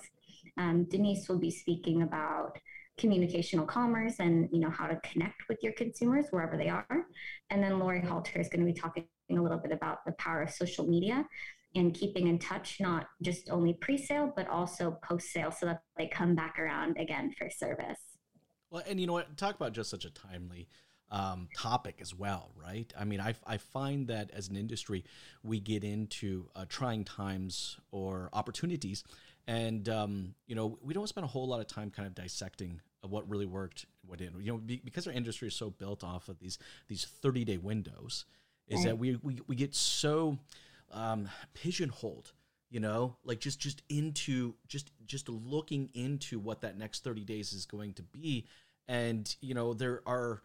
Um, 0.57 0.85
Denise 0.85 1.29
will 1.29 1.39
be 1.39 1.51
speaking 1.51 2.03
about 2.03 2.59
conversational 3.01 3.67
commerce 3.67 4.21
and 4.21 4.49
you 4.53 4.61
know 4.61 4.71
how 4.71 4.87
to 4.87 4.97
connect 5.01 5.49
with 5.49 5.59
your 5.63 5.73
consumers 5.73 6.27
wherever 6.31 6.57
they 6.57 6.69
are. 6.69 7.07
And 7.51 7.63
then 7.63 7.79
Lori 7.79 8.01
Halter 8.01 8.41
is 8.41 8.49
going 8.49 8.65
to 8.65 8.73
be 8.73 8.79
talking 8.79 9.05
a 9.31 9.35
little 9.35 9.59
bit 9.59 9.73
about 9.73 10.05
the 10.05 10.13
power 10.13 10.43
of 10.43 10.51
social 10.51 10.87
media 10.87 11.27
and 11.75 11.93
keeping 11.93 12.29
in 12.29 12.39
touch, 12.39 12.77
not 12.81 13.09
just 13.23 13.51
only 13.51 13.75
pre-sale, 13.75 14.33
but 14.37 14.49
also 14.49 14.97
post-sale 15.03 15.51
so 15.51 15.67
that 15.67 15.81
they 15.97 16.07
come 16.07 16.37
back 16.37 16.57
around 16.59 16.97
again 16.99 17.33
for 17.37 17.51
service. 17.51 17.99
Well, 18.71 18.85
and 18.89 19.01
you 19.01 19.07
know 19.07 19.13
what? 19.13 19.37
Talk 19.37 19.57
about 19.57 19.73
just 19.73 19.91
such 19.91 20.05
a 20.05 20.11
timely 20.11 20.69
um, 21.11 21.49
topic 21.57 21.99
as 22.01 22.15
well, 22.15 22.53
right? 22.55 22.93
I 22.99 23.05
mean, 23.05 23.21
I, 23.21 23.35
I 23.47 23.57
find 23.57 24.09
that 24.09 24.31
as 24.33 24.49
an 24.49 24.57
industry, 24.57 25.05
we 25.43 25.61
get 25.61 25.85
into 25.85 26.49
uh, 26.55 26.65
trying 26.69 27.05
times 27.05 27.79
or 27.91 28.31
opportunities 28.33 29.05
and 29.47 29.89
um, 29.89 30.35
you 30.47 30.55
know 30.55 30.79
we 30.83 30.95
don't 30.95 31.09
spend 31.09 31.25
a 31.25 31.29
whole 31.29 31.47
lot 31.47 31.61
of 31.61 31.67
time 31.67 31.91
kind 31.91 32.07
of 32.07 32.15
dissecting 32.15 32.81
what 33.03 33.29
really 33.29 33.47
worked 33.47 33.87
what 34.07 34.19
didn't 34.19 34.41
you 34.43 34.53
know 34.53 34.59
be, 34.59 34.81
because 34.85 35.07
our 35.07 35.13
industry 35.13 35.49
is 35.49 35.55
so 35.55 35.71
built 35.71 36.03
off 36.03 36.29
of 36.29 36.39
these 36.39 36.59
these 36.89 37.05
30 37.05 37.45
day 37.45 37.59
windows 37.59 38.25
is 38.69 38.79
right. 38.79 38.87
that 38.87 38.99
we, 38.99 39.19
we 39.23 39.41
we 39.47 39.57
get 39.57 39.75
so 39.75 40.39
um, 40.93 41.29
pigeonholed 41.53 42.33
you 42.71 42.81
know 42.81 43.17
like 43.25 43.41
just 43.41 43.61
just 43.61 43.83
into 43.89 44.55
just 44.67 44.91
just 45.07 45.29
looking 45.29 45.91
into 45.95 46.39
what 46.39 46.63
that 46.63 46.79
next 46.79 47.05
30 47.05 47.25
days 47.25 47.53
is 47.53 47.67
going 47.67 47.93
to 47.93 48.03
be 48.03 48.47
and 48.89 49.37
you 49.41 49.55
know 49.55 49.75
there 49.75 50.03
are 50.07 50.43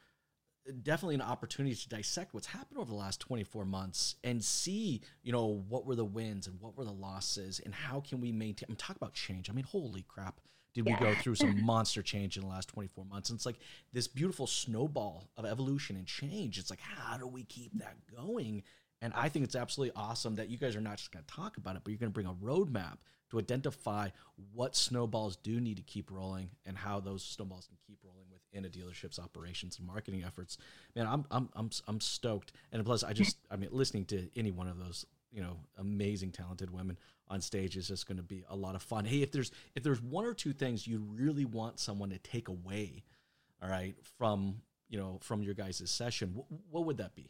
definitely 0.84 1.16
an 1.16 1.22
opportunity 1.22 1.76
to 1.76 1.90
dissect 1.90 2.34
what's 2.34 2.48
happened 2.48 2.80
over 2.80 2.90
the 2.90 2.98
last 2.98 3.20
24 3.20 3.66
months 3.66 4.16
and 4.24 4.44
see, 4.44 5.02
you 5.24 5.32
know, 5.32 5.64
what 5.68 5.86
were 5.86 5.96
the 5.96 6.06
wins 6.06 6.48
and 6.48 6.60
what 6.60 6.78
were 6.78 6.86
the 6.86 6.92
losses 6.92 7.60
and 7.64 7.74
how 7.74 8.02
can 8.02 8.22
we 8.22 8.32
maintain. 8.32 8.68
I'm 8.70 8.76
talking 8.76 8.98
about 9.02 9.14
change. 9.14 9.50
I 9.50 9.54
mean, 9.54 9.66
holy 9.66 10.04
crap. 10.08 10.40
Did 10.74 10.86
yeah. 10.86 11.00
we 11.00 11.06
go 11.06 11.14
through 11.16 11.36
some 11.36 11.64
monster 11.66 12.02
change 12.02 12.38
in 12.38 12.44
the 12.44 12.50
last 12.50 12.70
24 12.70 13.06
months? 13.06 13.30
And 13.30 13.38
it's 13.38 13.46
like 13.46 13.60
this 13.92 14.08
beautiful 14.08 14.48
snowball 14.48 15.30
of 15.38 15.46
evolution 15.46 15.96
and 15.96 16.06
change. 16.06 16.58
It's 16.58 16.70
like, 16.70 16.82
how 16.82 17.18
do 17.18 17.28
we 17.28 17.44
keep 17.44 17.72
that 17.80 17.96
going? 18.16 18.64
And 19.02 19.14
I 19.16 19.30
think 19.30 19.46
it's 19.46 19.56
absolutely 19.56 19.94
awesome 19.96 20.36
that 20.36 20.50
you 20.50 20.58
guys 20.58 20.76
are 20.76 20.82
not 20.82 20.98
just 20.98 21.12
going 21.12 21.24
to 21.26 21.34
talk 21.34 21.58
about 21.58 21.76
it, 21.76 21.82
but 21.84 21.92
you're 21.92 22.00
going 22.00 22.12
to 22.12 22.14
bring 22.14 22.28
a 22.28 22.34
roadmap 22.34 22.98
to 23.32 23.40
identify 23.40 24.10
what 24.54 24.76
snowballs 24.76 25.38
do 25.38 25.60
need 25.60 25.78
to 25.78 25.84
keep 25.84 26.12
rolling 26.12 26.50
and 26.66 26.78
how 26.78 27.00
those 27.00 27.24
snowballs 27.24 27.68
can 27.68 27.78
keep 27.86 28.00
rolling 28.04 28.26
within 28.32 28.66
a 28.66 28.70
dealership's 28.70 29.20
operations 29.20 29.78
and 29.78 29.88
marketing 29.88 30.24
efforts. 30.26 30.58
Man, 30.96 31.08
I'm 31.08 31.26
I'm 31.32 31.50
I'm 31.56 31.70
I'm 31.88 32.02
stoked. 32.02 32.52
And 32.72 32.84
plus, 32.84 33.04
I 33.04 33.14
just 33.14 33.38
I 33.50 33.56
mean, 33.56 33.70
listening 33.72 34.06
to 34.06 34.30
any 34.36 34.52
one 34.52 34.68
of 34.68 34.80
those 34.80 35.06
you 35.32 35.42
know 35.42 35.58
amazing 35.78 36.32
talented 36.32 36.72
women 36.72 36.98
on 37.28 37.42
stage 37.42 37.78
is 37.78 37.88
just 37.88 38.08
going 38.08 38.18
to 38.18 38.24
be 38.24 38.44
a 38.50 38.56
lot 38.56 38.76
of 38.76 38.82
fun. 38.82 39.06
Hey, 39.06 39.22
if 39.22 39.32
there's 39.32 39.52
if 39.76 39.84
there's 39.84 40.02
one 40.02 40.26
or 40.26 40.34
two 40.34 40.54
things 40.54 40.88
you 40.88 41.00
really 41.00 41.46
want 41.46 41.80
someone 41.80 42.10
to 42.10 42.18
take 42.18 42.48
away, 42.48 43.04
all 43.62 43.70
right, 43.70 43.96
from 44.18 44.62
you 44.90 44.98
know 44.98 45.20
from 45.22 45.44
your 45.44 45.54
guys' 45.54 45.90
session, 45.90 46.34
what, 46.34 46.46
what 46.72 46.86
would 46.86 46.98
that 46.98 47.16
be? 47.16 47.30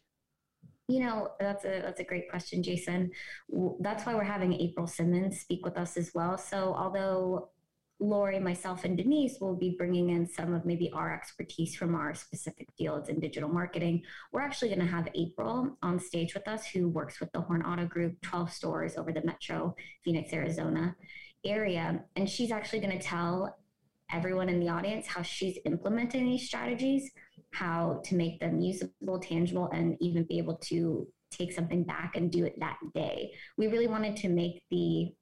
You 0.89 1.01
know, 1.01 1.29
that's 1.39 1.65
a 1.65 1.81
that's 1.83 1.99
a 1.99 2.03
great 2.03 2.29
question, 2.29 2.63
Jason. 2.63 3.11
That's 3.79 4.05
why 4.05 4.15
we're 4.15 4.23
having 4.23 4.53
April 4.53 4.87
Simmons 4.87 5.39
speak 5.39 5.63
with 5.63 5.77
us 5.77 5.97
as 5.97 6.11
well. 6.15 6.35
So, 6.35 6.73
although 6.73 7.51
Lori, 7.99 8.39
myself, 8.39 8.85
and 8.85 8.97
Denise 8.97 9.39
will 9.39 9.55
be 9.55 9.75
bringing 9.77 10.09
in 10.09 10.25
some 10.25 10.53
of 10.53 10.65
maybe 10.65 10.89
our 10.91 11.13
expertise 11.13 11.75
from 11.75 11.93
our 11.93 12.15
specific 12.15 12.67
fields 12.77 13.09
in 13.09 13.19
digital 13.19 13.49
marketing. 13.49 14.01
We're 14.31 14.41
actually 14.41 14.69
going 14.69 14.79
to 14.79 14.85
have 14.85 15.09
April 15.15 15.77
on 15.83 15.99
stage 15.99 16.33
with 16.33 16.47
us, 16.47 16.65
who 16.65 16.87
works 16.87 17.19
with 17.19 17.31
the 17.33 17.41
Horne 17.41 17.63
Auto 17.63 17.85
Group, 17.85 18.19
12 18.21 18.51
stores 18.51 18.97
over 18.97 19.11
the 19.11 19.25
metro 19.25 19.75
Phoenix, 20.03 20.31
Arizona 20.33 20.95
area. 21.45 22.03
And 22.15 22.29
she's 22.29 22.51
actually 22.51 22.79
going 22.79 22.97
to 22.97 23.05
tell 23.05 23.57
everyone 24.11 24.49
in 24.49 24.59
the 24.59 24.69
audience 24.69 25.05
how 25.05 25.21
she's 25.21 25.59
implementing 25.65 26.25
these 26.25 26.47
strategies 26.47 27.11
how 27.51 28.01
to 28.05 28.15
make 28.15 28.39
them 28.39 28.59
usable, 28.59 29.19
tangible, 29.19 29.69
and 29.73 29.97
even 29.99 30.23
be 30.23 30.37
able 30.37 30.55
to 30.55 31.07
take 31.31 31.51
something 31.51 31.83
back 31.83 32.15
and 32.15 32.31
do 32.31 32.45
it 32.45 32.59
that 32.59 32.77
day. 32.93 33.31
We 33.57 33.67
really 33.67 33.87
wanted 33.87 34.15
to 34.17 34.29
make 34.29 34.61
the 34.71 35.13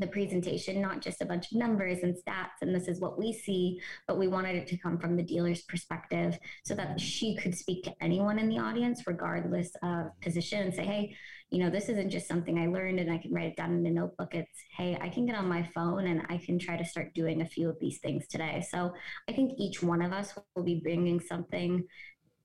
the 0.00 0.06
presentation 0.06 0.80
not 0.80 1.02
just 1.02 1.20
a 1.20 1.26
bunch 1.26 1.52
of 1.52 1.58
numbers 1.58 1.98
and 2.02 2.14
stats 2.14 2.62
and 2.62 2.74
this 2.74 2.88
is 2.88 3.00
what 3.00 3.18
we 3.18 3.34
see 3.34 3.78
but 4.08 4.18
we 4.18 4.28
wanted 4.28 4.56
it 4.56 4.66
to 4.66 4.78
come 4.78 4.98
from 4.98 5.14
the 5.14 5.22
dealer's 5.22 5.62
perspective 5.64 6.38
so 6.64 6.74
that 6.74 6.98
she 6.98 7.36
could 7.36 7.54
speak 7.54 7.84
to 7.84 7.92
anyone 8.00 8.38
in 8.38 8.48
the 8.48 8.58
audience 8.58 9.02
regardless 9.06 9.70
of 9.82 10.06
position 10.22 10.62
and 10.62 10.74
say 10.74 10.84
hey 10.84 11.14
you 11.50 11.58
know, 11.58 11.68
this 11.68 11.88
isn't 11.88 12.10
just 12.10 12.28
something 12.28 12.58
I 12.58 12.66
learned 12.66 13.00
and 13.00 13.10
I 13.10 13.18
can 13.18 13.32
write 13.34 13.48
it 13.48 13.56
down 13.56 13.72
in 13.72 13.84
a 13.84 13.90
notebook. 13.90 14.34
It's, 14.34 14.58
hey, 14.76 14.96
I 15.00 15.08
can 15.08 15.26
get 15.26 15.34
on 15.34 15.48
my 15.48 15.64
phone 15.74 16.06
and 16.06 16.22
I 16.28 16.38
can 16.38 16.60
try 16.60 16.76
to 16.76 16.84
start 16.84 17.12
doing 17.12 17.42
a 17.42 17.46
few 17.46 17.68
of 17.68 17.78
these 17.80 17.98
things 17.98 18.28
today. 18.28 18.64
So 18.70 18.94
I 19.28 19.32
think 19.32 19.54
each 19.58 19.82
one 19.82 20.00
of 20.00 20.12
us 20.12 20.32
will 20.54 20.62
be 20.62 20.76
bringing 20.76 21.18
something, 21.18 21.84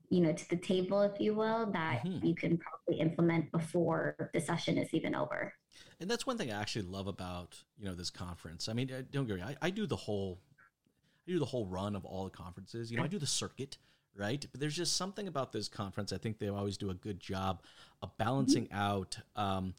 you 0.09 0.21
know, 0.21 0.33
to 0.33 0.49
the 0.49 0.57
table, 0.57 1.01
if 1.01 1.19
you 1.19 1.35
will, 1.35 1.67
that 1.71 2.03
mm-hmm. 2.03 2.25
you 2.25 2.33
can 2.33 2.57
probably 2.57 2.99
implement 2.99 3.51
before 3.51 4.31
the 4.33 4.41
session 4.41 4.79
is 4.79 4.91
even 4.91 5.13
over. 5.13 5.53
And 5.99 6.09
that's 6.09 6.25
one 6.25 6.37
thing 6.37 6.51
I 6.51 6.59
actually 6.59 6.87
love 6.87 7.05
about, 7.05 7.63
you 7.77 7.85
know, 7.85 7.93
this 7.93 8.09
conference. 8.09 8.67
I 8.67 8.73
mean, 8.73 8.91
uh, 8.91 9.03
don't 9.11 9.27
get 9.27 9.35
me 9.35 9.43
I, 9.43 9.55
I 9.61 9.69
do 9.69 9.85
the 9.85 9.95
whole, 9.95 10.39
I 11.27 11.31
do 11.31 11.37
the 11.37 11.45
whole 11.45 11.67
run 11.67 11.95
of 11.95 12.05
all 12.05 12.23
the 12.23 12.31
conferences. 12.31 12.89
You 12.89 12.97
know, 12.97 13.03
I 13.03 13.07
do 13.07 13.19
the 13.19 13.27
circuit 13.27 13.77
right? 14.15 14.45
But 14.51 14.59
there's 14.59 14.75
just 14.75 14.95
something 14.95 15.27
about 15.27 15.51
this 15.51 15.67
conference. 15.67 16.13
I 16.13 16.17
think 16.17 16.39
they 16.39 16.47
always 16.47 16.77
do 16.77 16.89
a 16.89 16.93
good 16.93 17.19
job 17.19 17.61
of 18.01 18.17
balancing 18.17 18.65
mm-hmm. 18.67 18.77
out 18.77 19.17
um, 19.35 19.73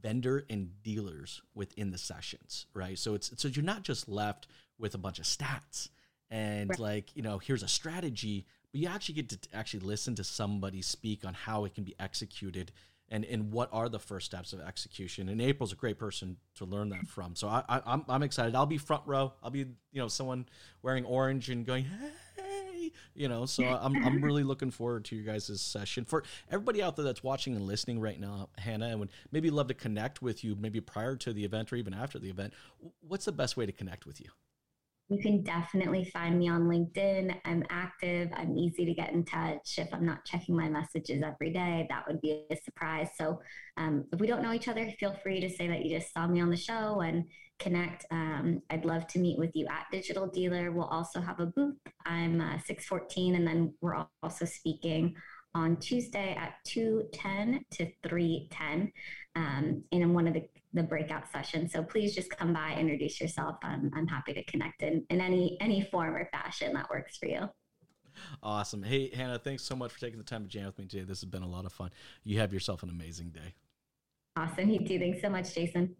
vendor 0.00 0.44
and 0.48 0.82
dealers 0.82 1.42
within 1.54 1.90
the 1.90 1.98
sessions, 1.98 2.66
right? 2.74 2.98
So 2.98 3.14
it's 3.14 3.32
so 3.36 3.48
you're 3.48 3.64
not 3.64 3.82
just 3.82 4.08
left 4.08 4.46
with 4.78 4.94
a 4.94 4.98
bunch 4.98 5.18
of 5.18 5.24
stats 5.24 5.88
and 6.30 6.70
right. 6.70 6.78
like 6.78 7.16
you 7.16 7.22
know 7.22 7.38
here's 7.38 7.62
a 7.62 7.68
strategy, 7.68 8.46
but 8.72 8.80
you 8.80 8.88
actually 8.88 9.16
get 9.16 9.28
to 9.30 9.38
actually 9.54 9.80
listen 9.80 10.14
to 10.16 10.24
somebody 10.24 10.82
speak 10.82 11.24
on 11.24 11.34
how 11.34 11.64
it 11.64 11.74
can 11.74 11.84
be 11.84 11.94
executed. 12.00 12.72
And, 13.08 13.26
and 13.26 13.52
what 13.52 13.68
are 13.74 13.90
the 13.90 13.98
first 13.98 14.24
steps 14.24 14.54
of 14.54 14.62
execution? 14.62 15.28
And 15.28 15.38
April's 15.38 15.74
a 15.74 15.76
great 15.76 15.98
person 15.98 16.38
to 16.54 16.64
learn 16.64 16.88
that 16.90 17.06
from. 17.06 17.36
So 17.36 17.46
I, 17.46 17.62
I, 17.68 17.82
I'm, 17.84 18.06
I'm 18.08 18.22
excited. 18.22 18.54
I'll 18.54 18.64
be 18.64 18.78
front 18.78 19.02
row. 19.04 19.34
I'll 19.42 19.50
be 19.50 19.58
you 19.58 19.66
know 20.00 20.08
someone 20.08 20.46
wearing 20.80 21.04
orange 21.04 21.50
and 21.50 21.66
going, 21.66 21.84
hey, 21.84 22.08
you 23.22 23.28
know, 23.28 23.46
so 23.46 23.62
I'm, 23.62 24.04
I'm 24.04 24.20
really 24.20 24.42
looking 24.42 24.72
forward 24.72 25.04
to 25.04 25.16
your 25.16 25.24
guys' 25.24 25.60
session. 25.60 26.04
For 26.04 26.24
everybody 26.50 26.82
out 26.82 26.96
there 26.96 27.04
that's 27.04 27.22
watching 27.22 27.54
and 27.54 27.64
listening 27.64 28.00
right 28.00 28.18
now, 28.18 28.48
Hannah, 28.58 28.88
and 28.88 28.98
would 28.98 29.10
maybe 29.30 29.48
love 29.48 29.68
to 29.68 29.74
connect 29.74 30.22
with 30.22 30.42
you 30.42 30.56
maybe 30.58 30.80
prior 30.80 31.14
to 31.14 31.32
the 31.32 31.44
event 31.44 31.72
or 31.72 31.76
even 31.76 31.94
after 31.94 32.18
the 32.18 32.28
event, 32.28 32.52
what's 33.00 33.26
the 33.26 33.32
best 33.32 33.56
way 33.56 33.64
to 33.64 33.70
connect 33.70 34.06
with 34.06 34.20
you? 34.20 34.26
You 35.08 35.20
can 35.20 35.44
definitely 35.44 36.04
find 36.06 36.36
me 36.36 36.48
on 36.48 36.62
LinkedIn. 36.62 37.32
I'm 37.44 37.62
active. 37.70 38.30
I'm 38.34 38.58
easy 38.58 38.84
to 38.86 38.94
get 38.94 39.12
in 39.12 39.24
touch. 39.24 39.78
If 39.78 39.92
I'm 39.92 40.04
not 40.04 40.24
checking 40.24 40.56
my 40.56 40.68
messages 40.68 41.22
every 41.22 41.52
day, 41.52 41.86
that 41.90 42.08
would 42.08 42.20
be 42.20 42.44
a 42.50 42.56
surprise. 42.56 43.10
So, 43.16 43.40
um, 43.76 44.04
if 44.12 44.18
we 44.18 44.26
don't 44.26 44.42
know 44.42 44.52
each 44.52 44.68
other, 44.68 44.90
feel 44.98 45.14
free 45.22 45.40
to 45.40 45.50
say 45.50 45.68
that 45.68 45.84
you 45.84 45.96
just 45.96 46.12
saw 46.12 46.26
me 46.26 46.40
on 46.40 46.50
the 46.50 46.56
show 46.56 47.02
and 47.02 47.24
connect. 47.62 48.04
Um, 48.10 48.60
I'd 48.70 48.84
love 48.84 49.06
to 49.08 49.18
meet 49.18 49.38
with 49.38 49.54
you 49.54 49.66
at 49.68 49.86
Digital 49.92 50.26
Dealer. 50.26 50.72
We'll 50.72 50.84
also 50.84 51.20
have 51.20 51.40
a 51.40 51.46
booth. 51.46 51.76
I'm 52.04 52.40
uh, 52.40 52.58
614, 52.58 53.36
and 53.36 53.46
then 53.46 53.72
we're 53.80 54.04
also 54.22 54.44
speaking 54.44 55.14
on 55.54 55.76
Tuesday 55.76 56.34
at 56.34 56.54
2:10 56.66 57.60
to 57.72 57.90
3:10 58.04 58.92
um, 59.36 59.84
in 59.92 60.14
one 60.14 60.26
of 60.26 60.34
the, 60.34 60.48
the 60.72 60.82
breakout 60.82 61.30
sessions. 61.30 61.72
So 61.72 61.82
please 61.82 62.14
just 62.14 62.30
come 62.30 62.52
by, 62.52 62.74
introduce 62.78 63.20
yourself. 63.20 63.56
I'm, 63.62 63.90
I'm 63.94 64.06
happy 64.06 64.34
to 64.34 64.44
connect 64.44 64.82
in, 64.82 65.04
in 65.10 65.20
any 65.20 65.56
any 65.60 65.82
form 65.82 66.16
or 66.16 66.28
fashion 66.32 66.72
that 66.74 66.90
works 66.90 67.16
for 67.16 67.26
you. 67.26 67.48
Awesome. 68.42 68.82
Hey, 68.82 69.10
Hannah, 69.14 69.38
thanks 69.38 69.62
so 69.62 69.74
much 69.74 69.92
for 69.92 70.00
taking 70.00 70.18
the 70.18 70.24
time 70.24 70.42
to 70.42 70.48
jam 70.48 70.66
with 70.66 70.78
me 70.78 70.86
today. 70.86 71.04
This 71.04 71.20
has 71.22 71.30
been 71.30 71.42
a 71.42 71.48
lot 71.48 71.64
of 71.64 71.72
fun. 71.72 71.90
You 72.24 72.40
have 72.40 72.52
yourself 72.52 72.82
an 72.82 72.90
amazing 72.90 73.30
day. 73.30 73.54
Awesome. 74.36 74.70
You 74.70 74.86
too. 74.86 74.98
Thanks 74.98 75.20
so 75.20 75.28
much, 75.28 75.54
Jason. 75.54 75.94